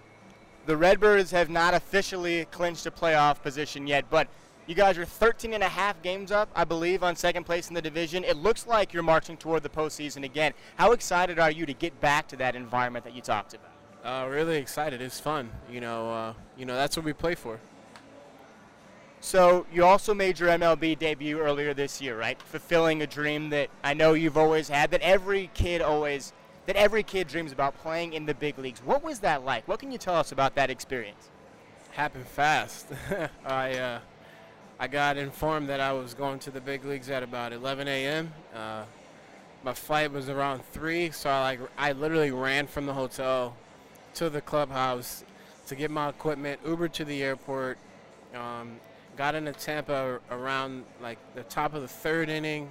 The 0.64 0.75
Redbirds 0.75 1.31
have 1.32 1.50
not 1.50 1.75
officially 1.75 2.46
clinched 2.46 2.86
a 2.86 2.90
playoff 2.90 3.42
position 3.42 3.86
yet, 3.86 4.06
but 4.08 4.26
you 4.66 4.75
guys 4.75 4.96
are 4.96 5.04
13 5.04 5.52
and 5.52 5.62
a 5.62 5.69
half 5.69 6.00
games 6.00 6.32
up, 6.32 6.48
I 6.54 6.64
believe, 6.64 7.02
on 7.02 7.14
second 7.14 7.44
place 7.44 7.69
in 7.69 7.75
the 7.75 7.82
division. 7.82 8.25
It 8.25 8.38
looks 8.38 8.66
like 8.66 8.94
you're 8.94 9.02
marching 9.02 9.36
toward 9.36 9.62
the 9.62 9.69
postseason 9.69 10.25
again. 10.25 10.54
How 10.76 10.92
excited 10.92 11.38
are 11.38 11.50
you 11.50 11.66
to 11.66 11.75
get 11.75 12.00
back 12.00 12.26
to 12.28 12.36
that 12.36 12.56
environment 12.56 13.04
that 13.04 13.14
you 13.14 13.20
talked 13.20 13.52
about? 13.52 13.72
Uh, 14.02 14.28
really 14.31 14.56
excited. 14.56 15.02
It's 15.02 15.20
fun. 15.20 15.50
You 15.70 15.82
know, 15.82 16.10
uh, 16.10 16.32
you 16.56 16.64
know 16.64 16.76
that's 16.76 16.96
what 16.96 17.04
we 17.04 17.12
play 17.12 17.34
for. 17.34 17.60
So 19.20 19.67
you 19.70 19.84
also 19.84 20.14
made 20.14 20.38
your 20.38 20.48
MLB 20.48 20.98
debut 20.98 21.38
earlier 21.38 21.74
this 21.74 22.00
year, 22.00 22.19
right? 22.19 22.41
Fulfilling 22.41 23.03
a 23.03 23.06
dream 23.06 23.50
that 23.50 23.69
I 23.82 23.93
know 23.93 24.14
you've 24.14 24.38
always 24.38 24.69
had, 24.69 24.91
that 24.93 25.03
every 25.03 25.50
kid 25.53 25.82
always, 25.82 26.32
that 26.67 26.77
every 26.77 27.03
kid 27.03 27.29
dreams 27.29 27.53
about 27.53 27.77
playing 27.83 28.13
in 28.13 28.27
the 28.27 28.35
big 28.35 28.59
leagues. 28.59 28.81
What 28.81 29.03
was 29.03 29.21
that 29.21 29.44
like? 29.44 29.67
What 29.69 29.79
can 29.79 29.93
you 29.93 29.99
tell 29.99 30.17
us 30.17 30.33
about 30.33 30.55
that 30.55 30.71
experience? 30.71 31.31
Happened 31.93 32.27
fast. 32.27 32.87
I 33.47 33.75
uh, 33.75 33.99
I 34.79 34.89
got 34.89 35.17
informed 35.17 35.69
that 35.69 35.81
I 35.81 35.93
was 35.93 36.15
going 36.15 36.41
to 36.41 36.51
the 36.51 36.61
big 36.61 36.85
leagues 36.85 37.09
at 37.09 37.23
about 37.23 37.53
11 37.53 37.87
a.m. 37.87 38.33
Uh, 38.55 38.85
my 39.63 39.73
flight 39.73 40.11
was 40.11 40.29
around 40.29 40.65
three, 40.73 41.11
so 41.11 41.31
I 41.31 41.41
like 41.41 41.61
I 41.79 41.93
literally 41.93 42.33
ran 42.33 42.67
from 42.67 42.87
the 42.87 42.93
hotel 42.93 43.56
to 44.15 44.29
the 44.29 44.41
clubhouse 44.41 45.25
to 45.69 45.75
get 45.75 45.91
my 45.91 46.09
equipment, 46.09 46.61
Uber 46.67 46.89
to 46.89 47.05
the 47.05 47.23
airport. 47.23 47.79
Um, 48.35 48.77
got 49.17 49.35
into 49.35 49.53
Tampa 49.53 50.21
around 50.31 50.85
like 51.01 51.19
the 51.35 51.44
top 51.44 51.75
of 51.75 51.83
the 51.83 51.89
third 51.89 52.29
inning. 52.29 52.71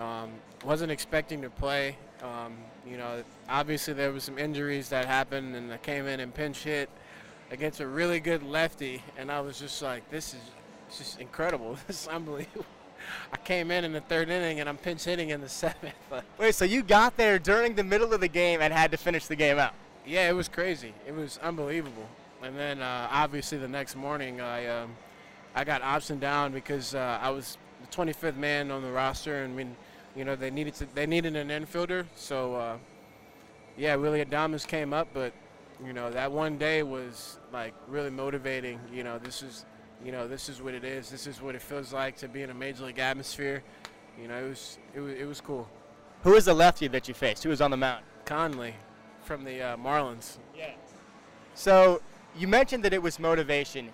Um, 0.00 0.30
wasn't 0.64 0.90
expecting 0.90 1.42
to 1.42 1.50
play. 1.50 1.96
Um, 2.22 2.56
you 2.86 2.96
know, 2.96 3.22
obviously 3.48 3.94
there 3.94 4.10
was 4.12 4.24
some 4.24 4.38
injuries 4.38 4.88
that 4.88 5.06
happened, 5.06 5.54
and 5.54 5.72
I 5.72 5.76
came 5.76 6.06
in 6.06 6.20
and 6.20 6.32
pinch 6.32 6.62
hit 6.62 6.88
against 7.50 7.80
a 7.80 7.86
really 7.86 8.18
good 8.18 8.42
lefty, 8.42 9.02
and 9.18 9.30
I 9.30 9.40
was 9.40 9.58
just 9.58 9.82
like, 9.82 10.08
this 10.10 10.34
is 10.34 10.40
just 10.96 11.20
incredible. 11.20 11.76
This 11.86 12.02
is 12.02 12.08
unbelievable. 12.08 12.66
I 13.32 13.36
came 13.38 13.70
in 13.70 13.84
in 13.84 13.92
the 13.92 14.00
third 14.00 14.30
inning, 14.30 14.60
and 14.60 14.68
I'm 14.68 14.76
pinch 14.76 15.04
hitting 15.04 15.30
in 15.30 15.40
the 15.40 15.48
seventh. 15.48 15.94
Wait, 16.38 16.54
so 16.54 16.64
you 16.64 16.82
got 16.82 17.16
there 17.16 17.38
during 17.38 17.74
the 17.74 17.84
middle 17.84 18.12
of 18.12 18.20
the 18.20 18.28
game 18.28 18.60
and 18.60 18.72
had 18.72 18.90
to 18.90 18.96
finish 18.96 19.26
the 19.26 19.36
game 19.36 19.58
out? 19.58 19.74
Yeah, 20.06 20.28
it 20.28 20.32
was 20.32 20.48
crazy. 20.48 20.94
It 21.06 21.14
was 21.14 21.38
unbelievable. 21.42 22.08
And 22.42 22.56
then 22.56 22.80
uh, 22.80 23.08
obviously 23.10 23.58
the 23.58 23.68
next 23.68 23.96
morning, 23.96 24.40
I. 24.40 24.66
Um, 24.66 24.96
I 25.54 25.64
got 25.64 25.82
optioned 25.82 26.20
down 26.20 26.52
because 26.52 26.94
uh, 26.94 27.18
I 27.20 27.30
was 27.30 27.58
the 27.80 27.96
25th 27.96 28.36
man 28.36 28.70
on 28.70 28.82
the 28.82 28.90
roster, 28.90 29.42
and 29.42 29.56
mean, 29.56 29.76
you 30.16 30.24
know, 30.24 30.36
they 30.36 30.50
needed 30.50 30.74
to, 30.74 30.86
they 30.94 31.06
needed 31.06 31.36
an 31.36 31.48
infielder. 31.48 32.06
So, 32.14 32.54
uh, 32.54 32.76
yeah, 33.76 33.96
Willy 33.96 34.24
Adames 34.24 34.66
came 34.66 34.92
up, 34.92 35.08
but 35.14 35.32
you 35.84 35.92
know, 35.92 36.10
that 36.10 36.30
one 36.30 36.58
day 36.58 36.82
was 36.82 37.38
like 37.52 37.74
really 37.88 38.10
motivating. 38.10 38.80
You 38.92 39.04
know, 39.04 39.18
this 39.18 39.42
is, 39.42 39.64
you 40.04 40.12
know, 40.12 40.28
this 40.28 40.48
is 40.48 40.60
what 40.60 40.74
it 40.74 40.84
is. 40.84 41.10
This 41.10 41.26
is 41.26 41.40
what 41.40 41.54
it 41.54 41.62
feels 41.62 41.92
like 41.92 42.16
to 42.18 42.28
be 42.28 42.42
in 42.42 42.50
a 42.50 42.54
major 42.54 42.84
league 42.84 42.98
atmosphere. 42.98 43.62
You 44.20 44.28
know, 44.28 44.44
it 44.44 44.48
was 44.48 44.78
it 44.94 45.00
was, 45.00 45.14
it 45.14 45.24
was 45.26 45.40
cool. 45.40 45.68
Who 46.22 46.32
was 46.32 46.44
the 46.44 46.54
lefty 46.54 46.88
that 46.88 47.08
you 47.08 47.14
faced? 47.14 47.42
Who 47.44 47.48
was 47.50 47.60
on 47.60 47.70
the 47.70 47.76
mound? 47.76 48.04
Conley, 48.26 48.74
from 49.22 49.44
the 49.44 49.62
uh, 49.62 49.76
Marlins. 49.76 50.36
Yeah. 50.56 50.70
So 51.54 52.02
you 52.36 52.46
mentioned 52.46 52.84
that 52.84 52.92
it 52.92 53.02
was 53.02 53.18
motivation 53.18 53.90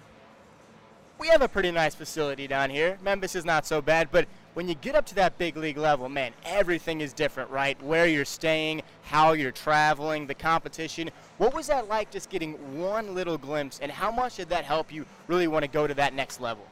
we 1.18 1.28
have 1.28 1.42
a 1.42 1.48
pretty 1.48 1.70
nice 1.70 1.94
facility 1.94 2.46
down 2.46 2.70
here. 2.70 2.98
Memphis 3.02 3.34
is 3.34 3.44
not 3.44 3.66
so 3.66 3.80
bad, 3.80 4.08
but 4.10 4.26
when 4.54 4.68
you 4.68 4.74
get 4.74 4.94
up 4.94 5.06
to 5.06 5.14
that 5.16 5.38
big 5.38 5.56
league 5.56 5.76
level, 5.76 6.08
man, 6.08 6.32
everything 6.44 7.00
is 7.00 7.12
different, 7.12 7.50
right? 7.50 7.80
Where 7.82 8.06
you're 8.06 8.24
staying, 8.24 8.82
how 9.02 9.32
you're 9.32 9.50
traveling, 9.50 10.26
the 10.26 10.34
competition. 10.34 11.10
What 11.38 11.54
was 11.54 11.66
that 11.66 11.88
like 11.88 12.10
just 12.10 12.30
getting 12.30 12.78
one 12.78 13.14
little 13.14 13.38
glimpse, 13.38 13.78
and 13.80 13.90
how 13.90 14.10
much 14.10 14.36
did 14.36 14.48
that 14.50 14.64
help 14.64 14.92
you 14.92 15.06
really 15.26 15.46
want 15.46 15.64
to 15.64 15.70
go 15.70 15.86
to 15.86 15.94
that 15.94 16.14
next 16.14 16.40
level? 16.40 16.66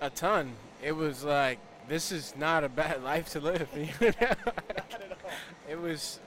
A 0.00 0.10
ton. 0.10 0.52
It 0.82 0.92
was 0.92 1.24
like 1.24 1.58
this 1.88 2.12
is 2.12 2.34
not 2.36 2.64
a 2.64 2.68
bad 2.68 3.02
life 3.04 3.30
to 3.30 3.40
live. 3.40 3.68
it 5.68 5.80
was, 5.80 6.20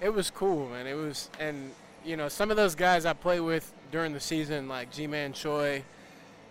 it 0.00 0.08
was 0.12 0.30
cool, 0.30 0.68
man. 0.68 0.86
It 0.86 0.94
was, 0.94 1.30
and 1.38 1.70
you 2.04 2.16
know, 2.16 2.28
some 2.28 2.50
of 2.50 2.56
those 2.56 2.74
guys 2.74 3.06
I 3.06 3.12
played 3.12 3.40
with 3.40 3.72
during 3.90 4.12
the 4.12 4.20
season, 4.20 4.68
like 4.68 4.90
Ji-Man 4.90 5.32
Choi 5.32 5.82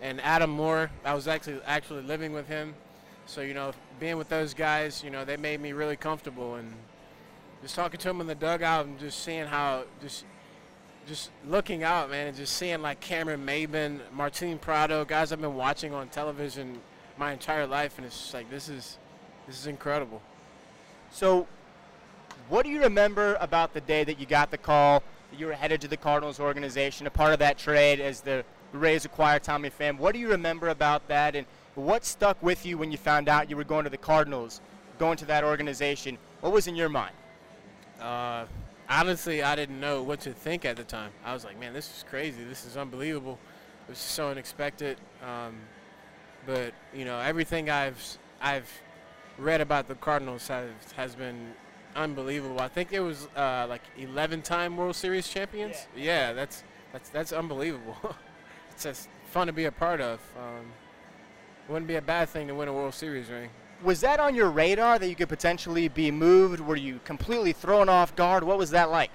and 0.04 0.20
Adam 0.20 0.50
Moore. 0.50 0.90
I 1.04 1.14
was 1.14 1.26
actually 1.26 1.60
actually 1.66 2.02
living 2.02 2.32
with 2.32 2.46
him, 2.46 2.74
so 3.26 3.40
you 3.40 3.54
know, 3.54 3.72
being 3.98 4.18
with 4.18 4.28
those 4.28 4.54
guys, 4.54 5.02
you 5.02 5.10
know, 5.10 5.24
they 5.24 5.36
made 5.36 5.60
me 5.60 5.72
really 5.72 5.96
comfortable 5.96 6.56
and 6.56 6.72
just 7.62 7.74
talking 7.74 7.98
to 7.98 8.08
them 8.08 8.20
in 8.20 8.26
the 8.26 8.34
dugout 8.34 8.84
and 8.84 8.98
just 8.98 9.24
seeing 9.24 9.46
how 9.46 9.84
just 10.00 10.26
just 11.08 11.30
looking 11.46 11.82
out, 11.82 12.10
man, 12.10 12.28
and 12.28 12.36
just 12.36 12.56
seeing 12.56 12.82
like 12.82 13.00
Cameron 13.00 13.44
Maybin, 13.44 14.00
Martin 14.12 14.58
Prado, 14.58 15.04
guys 15.04 15.32
I've 15.32 15.40
been 15.40 15.54
watching 15.54 15.94
on 15.94 16.08
television 16.08 16.80
my 17.16 17.32
entire 17.32 17.66
life, 17.66 17.96
and 17.96 18.06
it's 18.06 18.18
just 18.18 18.34
like 18.34 18.50
this 18.50 18.68
is 18.68 18.98
this 19.46 19.58
is 19.58 19.66
incredible. 19.66 20.20
So, 21.10 21.46
what 22.50 22.64
do 22.64 22.70
you 22.70 22.82
remember 22.82 23.38
about 23.40 23.72
the 23.72 23.80
day 23.80 24.04
that 24.04 24.20
you 24.20 24.26
got 24.26 24.50
the 24.50 24.58
call 24.58 25.02
you 25.38 25.46
were 25.46 25.52
headed 25.52 25.80
to 25.80 25.88
the 25.88 25.96
Cardinals 25.96 26.38
organization, 26.38 27.06
a 27.06 27.10
part 27.10 27.32
of 27.32 27.38
that 27.40 27.58
trade 27.58 28.00
as 28.00 28.20
the 28.20 28.44
Rays 28.74 29.04
acquired 29.04 29.42
Tommy 29.42 29.70
Pham? 29.70 29.98
What 29.98 30.12
do 30.12 30.18
you 30.18 30.28
remember 30.28 30.68
about 30.68 31.06
that, 31.08 31.36
and 31.36 31.46
what 31.74 32.04
stuck 32.04 32.42
with 32.42 32.66
you 32.66 32.76
when 32.78 32.90
you 32.90 32.98
found 32.98 33.28
out 33.28 33.48
you 33.48 33.56
were 33.56 33.64
going 33.64 33.84
to 33.84 33.90
the 33.90 33.96
Cardinals, 33.96 34.60
going 34.98 35.16
to 35.18 35.24
that 35.26 35.44
organization? 35.44 36.18
What 36.40 36.52
was 36.52 36.66
in 36.66 36.74
your 36.74 36.88
mind? 36.88 37.14
Uh, 38.00 38.46
honestly, 38.88 39.42
I 39.42 39.56
didn't 39.56 39.80
know 39.80 40.02
what 40.02 40.20
to 40.20 40.32
think 40.32 40.64
at 40.64 40.76
the 40.76 40.84
time. 40.84 41.10
I 41.24 41.32
was 41.32 41.44
like, 41.44 41.58
man, 41.58 41.72
this 41.72 41.86
is 41.96 42.04
crazy. 42.08 42.44
This 42.44 42.64
is 42.64 42.76
unbelievable. 42.76 43.38
It 43.86 43.92
was 43.92 43.98
so 43.98 44.28
unexpected. 44.28 44.98
Um, 45.22 45.56
but 46.46 46.74
you 46.92 47.04
know, 47.04 47.18
everything 47.18 47.70
I've 47.70 48.18
I've 48.40 48.70
read 49.38 49.60
about 49.60 49.88
the 49.88 49.94
Cardinals 49.94 50.48
has 50.48 50.70
has 50.96 51.14
been 51.14 51.54
unbelievable. 51.96 52.60
I 52.60 52.68
think 52.68 52.92
it 52.92 53.00
was 53.00 53.28
uh, 53.36 53.66
like 53.68 53.82
11-time 53.98 54.76
World 54.76 54.96
Series 54.96 55.28
champions. 55.28 55.86
Yeah, 55.96 56.02
yeah 56.02 56.32
that's 56.32 56.64
that's 56.92 57.08
that's 57.08 57.32
unbelievable. 57.32 57.96
it's 58.74 58.82
just 58.82 59.08
fun 59.30 59.46
to 59.46 59.52
be 59.52 59.64
a 59.64 59.72
part 59.72 60.00
of. 60.00 60.20
Um, 60.36 60.66
wouldn't 61.68 61.86
be 61.86 61.96
a 61.96 62.02
bad 62.02 62.28
thing 62.28 62.48
to 62.48 62.54
win 62.54 62.68
a 62.68 62.72
World 62.72 62.94
Series 62.94 63.30
ring. 63.30 63.50
Was 63.82 64.00
that 64.00 64.20
on 64.20 64.34
your 64.34 64.50
radar 64.50 64.98
that 64.98 65.08
you 65.08 65.14
could 65.14 65.28
potentially 65.28 65.88
be 65.88 66.10
moved? 66.10 66.60
Were 66.60 66.76
you 66.76 67.00
completely 67.04 67.52
thrown 67.52 67.88
off 67.88 68.14
guard? 68.16 68.44
What 68.44 68.58
was 68.58 68.70
that 68.70 68.90
like? 68.90 69.10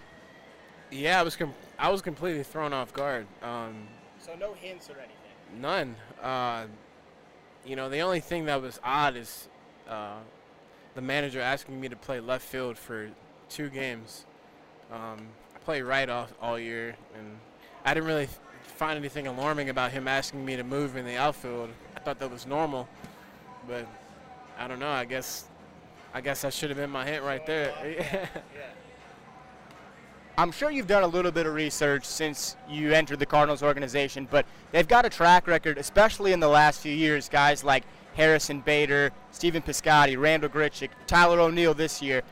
Yeah, 0.92 1.20
I 1.20 1.24
was 1.24 1.36
com- 1.36 1.54
I 1.78 1.90
was 1.90 2.02
completely 2.02 2.44
thrown 2.44 2.74
off 2.74 2.94
guard. 2.94 3.28
Um, 3.42 3.88
so 4.18 4.36
no 4.36 4.54
hints 4.54 4.90
or 4.90 4.94
anything. 4.94 5.62
None. 5.62 5.96
Uh, 6.22 6.66
you 7.66 7.76
know, 7.76 7.90
the 7.90 8.00
only 8.00 8.20
thing 8.20 8.46
that 8.46 8.62
was 8.62 8.80
odd 8.84 9.16
is 9.16 9.48
uh, 9.88 10.18
the 10.96 11.02
manager 11.02 11.42
asking 11.42 11.80
me 11.80 11.90
to 11.90 11.96
play 11.96 12.20
left 12.20 12.46
field 12.46 12.78
for 12.78 13.10
two 13.50 13.70
games. 13.70 14.26
Um, 14.92 15.28
I 15.56 15.60
played 15.60 15.84
right 15.84 16.10
off 16.10 16.34
all 16.42 16.58
year, 16.58 16.96
and 17.16 17.38
I 17.86 17.94
didn't 17.94 18.08
really 18.08 18.30
find 18.80 18.98
anything 18.98 19.28
alarming 19.28 19.68
about 19.68 19.92
him 19.92 20.08
asking 20.08 20.46
me 20.46 20.56
to 20.56 20.64
move 20.64 20.96
in 20.96 21.06
the 21.06 21.18
outfield. 21.18 21.70
I 21.98 22.00
thought 22.00 22.18
that 22.20 22.32
was 22.32 22.48
normal, 22.48 22.88
but 23.68 23.86
I 24.58 24.70
don't 24.70 24.80
know. 24.80 24.88
I 24.88 25.04
guess 25.04 25.48
I 26.14 26.22
guess 26.22 26.44
that 26.44 26.54
should 26.54 26.70
have 26.70 26.78
been 26.78 26.90
my 26.90 27.06
hint 27.06 27.22
right 27.22 27.46
there. 27.46 28.30
I'm 30.38 30.54
sure 30.54 30.72
you've 30.72 30.88
done 30.88 31.04
a 31.04 31.08
little 31.08 31.30
bit 31.30 31.46
of 31.46 31.54
research 31.54 32.06
since 32.06 32.56
you 32.70 32.94
entered 32.94 33.20
the 33.20 33.26
Cardinals 33.26 33.62
organization, 33.62 34.26
but 34.32 34.46
they've 34.72 34.88
got 34.88 35.06
a 35.06 35.10
track 35.10 35.46
record, 35.48 35.78
especially 35.78 36.32
in 36.32 36.40
the 36.40 36.48
last 36.48 36.80
few 36.80 36.94
years, 36.94 37.28
guys 37.28 37.66
like 37.66 37.84
Harrison 38.14 38.62
Bader, 38.62 39.12
Stephen 39.32 39.62
Piscotty, 39.62 40.18
Randall 40.18 40.50
Grichuk, 40.50 40.90
Tyler 41.06 41.42
O'Neill 41.42 41.74
this 41.74 42.02
year. 42.02 42.24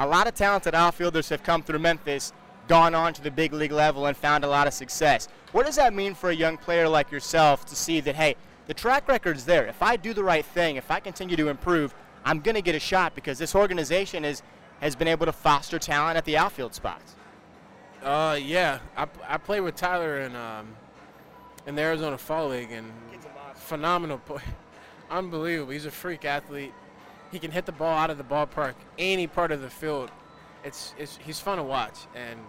A 0.00 0.06
lot 0.06 0.26
of 0.26 0.34
talented 0.34 0.74
outfielders 0.74 1.28
have 1.28 1.44
come 1.44 1.62
through 1.62 1.78
Memphis, 1.78 2.32
gone 2.66 2.92
on 2.92 3.12
to 3.12 3.22
the 3.22 3.30
big 3.30 3.52
league 3.52 3.70
level, 3.70 4.06
and 4.06 4.16
found 4.16 4.42
a 4.42 4.48
lot 4.48 4.66
of 4.66 4.74
success. 4.74 5.28
What 5.52 5.66
does 5.66 5.76
that 5.76 5.92
mean 5.92 6.14
for 6.14 6.30
a 6.30 6.34
young 6.34 6.56
player 6.56 6.88
like 6.88 7.10
yourself 7.10 7.66
to 7.66 7.76
see 7.76 8.00
that, 8.00 8.16
hey, 8.16 8.36
the 8.66 8.74
track 8.74 9.06
record's 9.06 9.44
there. 9.44 9.66
If 9.66 9.82
I 9.82 9.96
do 9.96 10.14
the 10.14 10.24
right 10.24 10.44
thing, 10.44 10.76
if 10.76 10.90
I 10.90 10.98
continue 10.98 11.36
to 11.36 11.48
improve, 11.48 11.94
I'm 12.24 12.40
going 12.40 12.54
to 12.54 12.62
get 12.62 12.74
a 12.74 12.80
shot 12.80 13.14
because 13.14 13.38
this 13.38 13.54
organization 13.54 14.24
is, 14.24 14.42
has 14.80 14.96
been 14.96 15.08
able 15.08 15.26
to 15.26 15.32
foster 15.32 15.78
talent 15.78 16.16
at 16.16 16.24
the 16.24 16.38
outfield 16.38 16.74
spots. 16.74 17.14
Uh, 18.02 18.38
yeah, 18.40 18.78
I, 18.96 19.06
I 19.28 19.36
played 19.36 19.60
with 19.60 19.76
Tyler 19.76 20.20
in 20.20 20.34
um, 20.34 20.68
in 21.66 21.76
the 21.76 21.82
Arizona 21.82 22.18
Fall 22.18 22.48
League, 22.48 22.72
and 22.72 22.90
phenomenal 23.54 24.18
boy, 24.18 24.40
unbelievable. 25.10 25.72
He's 25.72 25.86
a 25.86 25.90
freak 25.90 26.24
athlete. 26.24 26.72
He 27.30 27.38
can 27.38 27.52
hit 27.52 27.64
the 27.64 27.72
ball 27.72 27.96
out 27.96 28.10
of 28.10 28.18
the 28.18 28.24
ballpark, 28.24 28.74
any 28.98 29.28
part 29.28 29.52
of 29.52 29.60
the 29.60 29.70
field. 29.70 30.10
It's 30.64 30.94
it's 30.98 31.16
he's 31.22 31.38
fun 31.38 31.58
to 31.58 31.62
watch, 31.62 32.06
and 32.14 32.40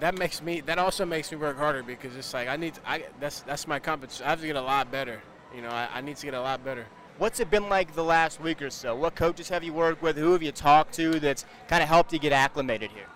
that 0.00 0.18
makes 0.18 0.42
me 0.42 0.60
that 0.62 0.78
also 0.78 1.04
makes 1.04 1.30
me 1.30 1.38
work 1.38 1.56
harder 1.56 1.82
because 1.82 2.16
it's 2.16 2.34
like 2.34 2.48
I 2.48 2.56
need 2.56 2.74
to, 2.74 2.80
I 2.88 3.04
that's 3.20 3.40
that's 3.42 3.66
my 3.66 3.78
competition. 3.78 4.26
I 4.26 4.30
have 4.30 4.40
to 4.40 4.46
get 4.46 4.56
a 4.56 4.62
lot 4.62 4.90
better. 4.90 5.22
You 5.54 5.62
know, 5.62 5.70
I, 5.70 5.88
I 5.94 6.00
need 6.00 6.16
to 6.16 6.26
get 6.26 6.34
a 6.34 6.40
lot 6.40 6.64
better. 6.64 6.86
What's 7.18 7.38
it 7.38 7.48
been 7.48 7.68
like 7.68 7.94
the 7.94 8.02
last 8.02 8.40
week 8.40 8.60
or 8.60 8.70
so? 8.70 8.96
What 8.96 9.14
coaches 9.14 9.48
have 9.48 9.62
you 9.62 9.72
worked 9.72 10.02
with? 10.02 10.16
Who 10.16 10.32
have 10.32 10.42
you 10.42 10.50
talked 10.50 10.94
to 10.94 11.20
that's 11.20 11.44
kind 11.68 11.80
of 11.82 11.88
helped 11.88 12.12
you 12.12 12.18
get 12.18 12.32
acclimated 12.32 12.90
here? 12.90 13.06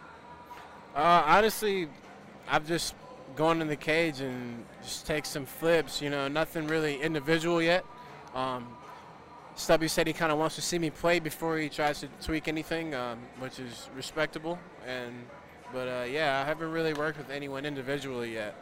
Uh, 0.94 1.24
honestly, 1.26 1.88
I've 2.48 2.66
just 2.66 2.94
gone 3.34 3.60
in 3.60 3.66
the 3.66 3.76
cage 3.76 4.20
and 4.20 4.64
just 4.82 5.04
take 5.04 5.26
some 5.26 5.46
flips. 5.46 6.00
You 6.00 6.10
know, 6.10 6.28
nothing 6.28 6.68
really 6.68 7.00
individual 7.00 7.60
yet. 7.60 7.84
Um, 8.34 8.68
Stubby 9.56 9.88
said 9.88 10.06
he 10.06 10.12
kind 10.12 10.30
of 10.30 10.38
wants 10.38 10.54
to 10.54 10.62
see 10.62 10.78
me 10.78 10.90
play 10.90 11.18
before 11.18 11.58
he 11.58 11.68
tries 11.68 11.98
to 12.00 12.08
tweak 12.22 12.46
anything, 12.46 12.94
um, 12.94 13.18
which 13.40 13.58
is 13.58 13.90
respectable. 13.96 14.56
And 14.86 15.26
but 15.72 15.88
uh, 15.88 16.04
yeah, 16.04 16.40
I 16.42 16.46
haven't 16.46 16.70
really 16.70 16.94
worked 16.94 17.18
with 17.18 17.30
anyone 17.30 17.64
individually 17.64 18.34
yet. 18.34 18.54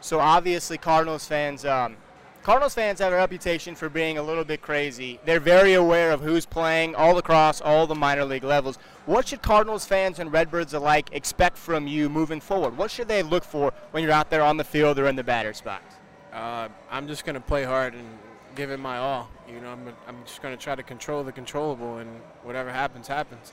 So 0.00 0.20
obviously, 0.20 0.78
Cardinals 0.78 1.26
fans. 1.26 1.64
Um, 1.64 1.96
Cardinals 2.42 2.74
fans 2.74 3.00
have 3.00 3.12
a 3.12 3.16
reputation 3.16 3.74
for 3.74 3.88
being 3.88 4.16
a 4.16 4.22
little 4.22 4.44
bit 4.44 4.62
crazy. 4.62 5.20
They're 5.24 5.40
very 5.40 5.74
aware 5.74 6.12
of 6.12 6.22
who's 6.22 6.46
playing 6.46 6.94
all 6.94 7.18
across 7.18 7.60
all 7.60 7.86
the 7.86 7.94
minor 7.94 8.24
league 8.24 8.44
levels. 8.44 8.78
What 9.06 9.28
should 9.28 9.42
Cardinals 9.42 9.84
fans 9.84 10.18
and 10.18 10.32
Redbirds 10.32 10.72
alike 10.72 11.10
expect 11.12 11.58
from 11.58 11.86
you 11.86 12.08
moving 12.08 12.40
forward? 12.40 12.76
What 12.78 12.90
should 12.90 13.08
they 13.08 13.22
look 13.22 13.44
for 13.44 13.72
when 13.90 14.02
you're 14.02 14.12
out 14.12 14.30
there 14.30 14.42
on 14.42 14.56
the 14.56 14.64
field 14.64 14.98
or 14.98 15.08
in 15.08 15.16
the 15.16 15.24
batter's 15.24 15.60
box? 15.60 15.96
Uh, 16.32 16.68
I'm 16.90 17.06
just 17.08 17.24
going 17.24 17.34
to 17.34 17.40
play 17.40 17.64
hard 17.64 17.94
and 17.94 18.06
give 18.54 18.70
it 18.70 18.78
my 18.78 18.98
all. 18.98 19.28
You 19.48 19.60
know, 19.60 19.70
I'm, 19.70 19.88
I'm 20.06 20.24
just 20.24 20.40
going 20.40 20.56
to 20.56 20.62
try 20.62 20.74
to 20.74 20.82
control 20.82 21.24
the 21.24 21.32
controllable, 21.32 21.98
and 21.98 22.08
whatever 22.44 22.70
happens, 22.70 23.08
happens. 23.08 23.52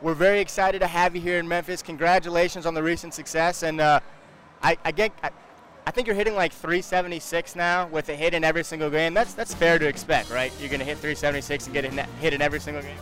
We're 0.00 0.14
very 0.14 0.40
excited 0.40 0.78
to 0.80 0.86
have 0.86 1.16
you 1.16 1.20
here 1.20 1.38
in 1.38 1.48
Memphis. 1.48 1.82
Congratulations 1.82 2.66
on 2.66 2.74
the 2.74 2.82
recent 2.82 3.14
success, 3.14 3.64
and 3.64 3.80
uh, 3.80 4.00
I, 4.62 4.76
I 4.84 4.92
get. 4.92 5.12
I, 5.22 5.30
I 5.86 5.90
think 5.90 6.06
you're 6.06 6.16
hitting 6.16 6.34
like 6.34 6.52
376 6.52 7.56
now 7.56 7.86
with 7.88 8.10
a 8.10 8.14
hit 8.14 8.34
in 8.34 8.44
every 8.44 8.62
single 8.62 8.90
game. 8.90 9.14
That's 9.14 9.32
that's 9.32 9.54
fair 9.54 9.78
to 9.78 9.88
expect, 9.88 10.30
right? 10.30 10.52
You're 10.60 10.68
going 10.68 10.80
to 10.80 10.84
hit 10.84 10.98
376 10.98 11.66
and 11.66 11.74
get 11.74 11.84
a 11.86 11.90
hit 12.20 12.34
in 12.34 12.42
every 12.42 12.60
single 12.60 12.82
game. 12.82 12.98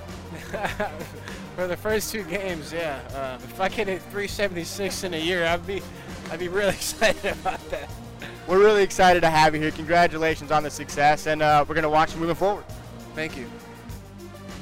For 1.57 1.67
the 1.67 1.77
first 1.77 2.13
two 2.13 2.23
games, 2.23 2.73
yeah. 2.73 3.01
Uh, 3.13 3.43
if 3.43 3.61
I 3.61 3.69
can 3.69 3.89
hit 3.89 4.03
376 4.03 5.05
in 5.05 5.15
a 5.15 5.19
year, 5.19 5.45
I'd 5.45 5.67
be, 5.67 5.83
I'd 6.31 6.39
be 6.39 6.49
really 6.49 6.69
excited 6.75 7.33
about 7.33 7.71
that. 7.71 7.91
We're 8.47 8.61
really 8.61 8.85
excited 8.85 9.21
to 9.21 9.31
have 9.31 9.55
you 9.55 9.61
here. 9.61 9.73
Congratulations 9.73 10.53
on 10.53 10.63
the 10.63 10.71
success, 10.71 11.27
and 11.27 11.43
uh, 11.43 11.65
we're 11.69 11.75
going 11.75 11.83
to 11.83 11.91
watch 11.91 12.15
you 12.15 12.21
moving 12.21 12.37
forward. 12.37 12.65
Thank 13.15 13.37
you. 13.37 13.51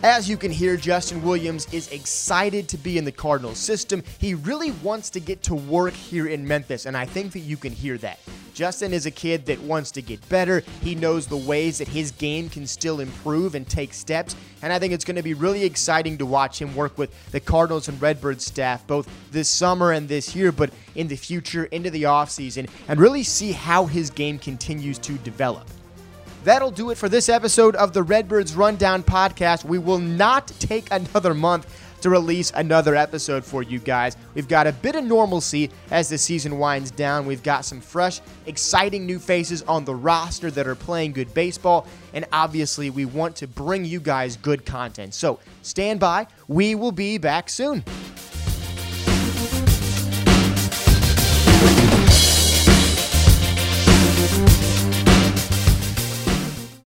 As 0.04 0.28
you 0.28 0.37
can 0.37 0.50
hear, 0.50 0.76
Justin 0.76 1.23
Williams 1.23 1.66
is 1.73 1.90
excited 1.90 2.68
to 2.68 2.76
be 2.76 2.99
in 2.99 3.06
the 3.06 3.11
Cardinals 3.11 3.56
system. 3.56 4.02
He 4.18 4.34
really 4.34 4.73
wants 4.82 5.08
to 5.08 5.18
get 5.18 5.42
to 5.44 5.54
work 5.54 5.94
here 5.94 6.26
in 6.26 6.46
Memphis, 6.46 6.84
and 6.84 6.94
I 6.94 7.06
think 7.06 7.32
that 7.32 7.38
you 7.38 7.56
can 7.56 7.73
hear 7.73 7.96
that. 7.96 8.18
Justin 8.52 8.92
is 8.92 9.06
a 9.06 9.11
kid 9.11 9.46
that 9.46 9.58
wants 9.62 9.90
to 9.92 10.02
get 10.02 10.28
better. 10.28 10.62
He 10.82 10.94
knows 10.94 11.26
the 11.26 11.38
ways 11.38 11.78
that 11.78 11.88
his 11.88 12.11
game 12.11 12.50
can 12.50 12.66
still 12.66 13.00
improve 13.00 13.54
and 13.54 13.66
take 13.66 13.94
steps. 13.94 14.37
And 14.61 14.75
I 14.75 14.78
think 14.78 14.92
it's 14.92 15.06
going 15.06 15.16
to 15.16 15.23
be 15.23 15.32
really 15.32 15.64
exciting 15.64 16.18
to 16.18 16.26
watch 16.26 16.61
him 16.61 16.76
work 16.76 16.99
with 16.99 17.11
the 17.30 17.40
Cardinals 17.40 17.88
and 17.88 18.00
Redbirds 18.02 18.44
staff 18.44 18.87
both 18.87 19.08
this 19.30 19.49
summer 19.49 19.92
and 19.92 20.06
this 20.06 20.37
year, 20.37 20.52
but 20.52 20.70
in 20.96 21.08
the 21.08 21.16
future, 21.16 21.64
into 21.64 21.88
the 21.88 22.02
offseason, 22.02 22.68
and 22.88 23.00
really 23.00 23.23
see 23.23 23.52
how 23.52 23.87
his 23.87 24.11
game 24.11 24.38
continues 24.38 24.99
to 24.99 25.14
develop. 25.14 25.66
That'll 26.44 26.70
do 26.70 26.90
it 26.90 26.98
for 26.98 27.08
this 27.08 27.30
episode 27.30 27.74
of 27.74 27.94
the 27.94 28.02
Redbirds 28.02 28.54
Rundown 28.54 29.02
podcast. 29.02 29.64
We 29.64 29.78
will 29.78 29.98
not 29.98 30.48
take 30.58 30.86
another 30.90 31.32
month 31.32 31.66
to 32.02 32.10
release 32.10 32.52
another 32.54 32.94
episode 32.94 33.46
for 33.46 33.62
you 33.62 33.78
guys. 33.78 34.18
We've 34.34 34.46
got 34.46 34.66
a 34.66 34.72
bit 34.72 34.94
of 34.94 35.04
normalcy 35.04 35.70
as 35.90 36.10
the 36.10 36.18
season 36.18 36.58
winds 36.58 36.90
down. 36.90 37.24
We've 37.24 37.42
got 37.42 37.64
some 37.64 37.80
fresh, 37.80 38.20
exciting 38.44 39.06
new 39.06 39.18
faces 39.18 39.62
on 39.62 39.86
the 39.86 39.94
roster 39.94 40.50
that 40.50 40.66
are 40.66 40.74
playing 40.74 41.12
good 41.12 41.32
baseball, 41.32 41.86
and 42.12 42.26
obviously, 42.30 42.90
we 42.90 43.06
want 43.06 43.36
to 43.36 43.46
bring 43.46 43.86
you 43.86 43.98
guys 43.98 44.36
good 44.36 44.66
content. 44.66 45.14
So 45.14 45.40
stand 45.62 45.98
by. 45.98 46.26
We 46.46 46.74
will 46.74 46.92
be 46.92 47.16
back 47.16 47.48
soon. 47.48 47.82